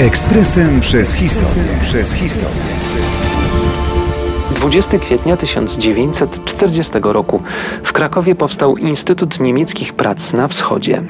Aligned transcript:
Ekspresem 0.00 0.80
przez 0.80 1.14
historię. 1.14 1.64
Przez 1.82 2.12
historię. 2.12 2.62
20 4.54 4.98
kwietnia 4.98 5.36
1940 5.36 6.92
roku 7.02 7.42
w 7.84 7.92
Krakowie 7.92 8.34
powstał 8.34 8.76
Instytut 8.76 9.40
Niemieckich 9.40 9.92
Prac 9.92 10.32
na 10.32 10.48
Wschodzie. 10.48 11.02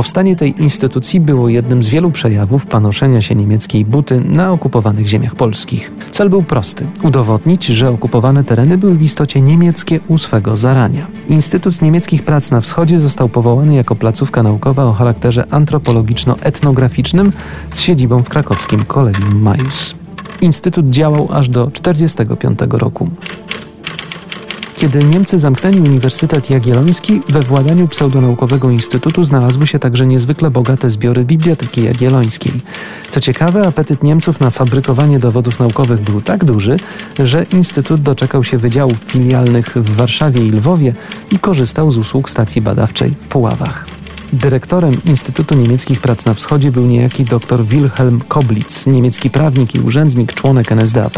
Powstanie 0.00 0.36
tej 0.36 0.62
instytucji 0.62 1.20
było 1.20 1.48
jednym 1.48 1.82
z 1.82 1.88
wielu 1.88 2.10
przejawów 2.10 2.66
panoszenia 2.66 3.20
się 3.20 3.34
niemieckiej 3.34 3.84
buty 3.84 4.20
na 4.20 4.52
okupowanych 4.52 5.06
ziemiach 5.06 5.34
polskich. 5.34 5.92
Cel 6.10 6.30
był 6.30 6.42
prosty: 6.42 6.86
udowodnić, 7.02 7.66
że 7.66 7.88
okupowane 7.88 8.44
tereny 8.44 8.78
były 8.78 8.94
w 8.94 9.02
istocie 9.02 9.40
niemieckie 9.40 10.00
u 10.08 10.18
swego 10.18 10.56
zarania. 10.56 11.06
Instytut 11.28 11.82
Niemieckich 11.82 12.22
Prac 12.22 12.50
na 12.50 12.60
Wschodzie 12.60 13.00
został 13.00 13.28
powołany 13.28 13.74
jako 13.74 13.96
placówka 13.96 14.42
naukowa 14.42 14.84
o 14.84 14.92
charakterze 14.92 15.44
antropologiczno-etnograficznym 15.50 17.32
z 17.72 17.80
siedzibą 17.80 18.22
w 18.22 18.28
krakowskim 18.28 18.84
Kolegium 18.84 19.42
Majus. 19.42 19.94
Instytut 20.40 20.90
działał 20.90 21.28
aż 21.32 21.48
do 21.48 21.66
1945 21.66 22.58
roku. 22.70 23.08
Kiedy 24.80 24.98
Niemcy 24.98 25.38
zamknęli 25.38 25.80
Uniwersytet 25.80 26.50
Jagielloński, 26.50 27.20
we 27.28 27.40
władaniu 27.40 27.88
pseudonaukowego 27.88 28.70
instytutu 28.70 29.24
znalazły 29.24 29.66
się 29.66 29.78
także 29.78 30.06
niezwykle 30.06 30.50
bogate 30.50 30.90
zbiory 30.90 31.24
Biblioteki 31.24 31.84
Jagiellońskiej. 31.84 32.52
Co 33.10 33.20
ciekawe, 33.20 33.66
apetyt 33.66 34.02
Niemców 34.02 34.40
na 34.40 34.50
fabrykowanie 34.50 35.18
dowodów 35.18 35.58
naukowych 35.60 36.00
był 36.00 36.20
tak 36.20 36.44
duży, 36.44 36.76
że 37.18 37.46
instytut 37.52 38.00
doczekał 38.00 38.44
się 38.44 38.58
wydziałów 38.58 38.98
filialnych 39.06 39.66
w 39.66 39.96
Warszawie 39.96 40.46
i 40.46 40.50
Lwowie 40.50 40.94
i 41.32 41.38
korzystał 41.38 41.90
z 41.90 41.98
usług 41.98 42.30
stacji 42.30 42.62
badawczej 42.62 43.10
w 43.20 43.28
Puławach. 43.28 43.99
Dyrektorem 44.32 44.92
Instytutu 45.06 45.54
Niemieckich 45.54 46.00
Prac 46.00 46.24
na 46.24 46.34
Wschodzie 46.34 46.72
był 46.72 46.86
niejaki 46.86 47.24
dr 47.24 47.64
Wilhelm 47.64 48.20
Koblitz, 48.20 48.86
niemiecki 48.86 49.30
prawnik 49.30 49.74
i 49.74 49.80
urzędnik, 49.80 50.34
członek 50.34 50.72
NSDAP. 50.72 51.14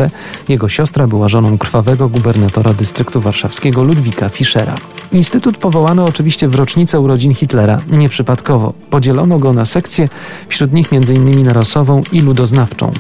Jego 0.49 0.69
siostra 0.69 1.07
była 1.07 1.29
żoną 1.29 1.59
krwawego 1.59 2.09
gubernatora 2.09 2.73
dystryktu 2.73 3.21
warszawskiego 3.21 3.83
Ludwika 3.83 4.29
Fischera. 4.29 4.75
Instytut 5.13 5.57
powołano 5.57 6.05
oczywiście 6.05 6.49
w 6.49 6.55
rocznicę 6.55 7.01
urodzin 7.01 7.35
Hitlera, 7.35 7.77
nieprzypadkowo. 7.91 8.73
Podzielono 8.91 9.39
go 9.39 9.53
na 9.53 9.65
sekcje, 9.65 10.09
wśród 10.49 10.73
nich 10.73 10.93
m.in. 10.93 11.43
narosową 11.43 12.03
i 12.13 12.21
ludoznawczą. 12.21 12.93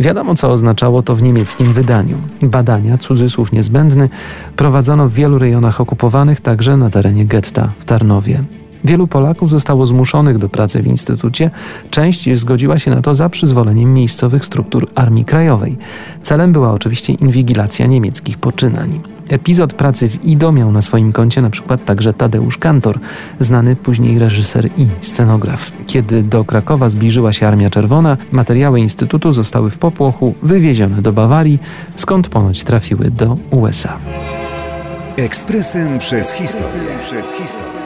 Wiadomo, 0.00 0.34
co 0.34 0.50
oznaczało 0.50 1.02
to 1.02 1.16
w 1.16 1.22
niemieckim 1.22 1.72
wydaniu. 1.72 2.16
Badania, 2.42 2.98
cudzysłów 2.98 3.52
niezbędny, 3.52 4.08
prowadzono 4.56 5.08
w 5.08 5.12
wielu 5.12 5.38
rejonach 5.38 5.80
okupowanych, 5.80 6.40
także 6.40 6.76
na 6.76 6.90
terenie 6.90 7.26
getta 7.26 7.72
w 7.78 7.84
Tarnowie. 7.84 8.59
Wielu 8.84 9.06
Polaków 9.06 9.50
zostało 9.50 9.86
zmuszonych 9.86 10.38
do 10.38 10.48
pracy 10.48 10.82
w 10.82 10.86
instytucie, 10.86 11.50
część 11.90 12.38
zgodziła 12.38 12.78
się 12.78 12.90
na 12.90 13.02
to 13.02 13.14
za 13.14 13.28
przyzwoleniem 13.28 13.94
miejscowych 13.94 14.44
struktur 14.44 14.88
Armii 14.94 15.24
Krajowej. 15.24 15.78
Celem 16.22 16.52
była 16.52 16.72
oczywiście 16.72 17.12
inwigilacja 17.12 17.86
niemieckich 17.86 18.38
poczynań. 18.38 19.00
Epizod 19.28 19.74
pracy 19.74 20.08
w 20.08 20.24
IDO 20.24 20.52
miał 20.52 20.72
na 20.72 20.82
swoim 20.82 21.12
koncie 21.12 21.42
na 21.42 21.50
przykład 21.50 21.84
także 21.84 22.12
Tadeusz 22.12 22.58
Kantor, 22.58 22.98
znany 23.40 23.76
później 23.76 24.18
reżyser 24.18 24.70
i 24.76 24.86
scenograf. 25.00 25.72
Kiedy 25.86 26.22
do 26.22 26.44
Krakowa 26.44 26.88
zbliżyła 26.88 27.32
się 27.32 27.48
Armia 27.48 27.70
Czerwona, 27.70 28.16
materiały 28.32 28.80
Instytutu 28.80 29.32
zostały 29.32 29.70
w 29.70 29.78
popłochu 29.78 30.34
wywiezione 30.42 31.02
do 31.02 31.12
Bawarii, 31.12 31.58
skąd 31.96 32.28
ponoć 32.28 32.64
trafiły 32.64 33.10
do 33.10 33.36
USA. 33.50 33.98
Ekspresem 35.16 35.98
przez 35.98 36.32
historię. 36.32 36.88
Przez 37.02 37.32
historię. 37.32 37.80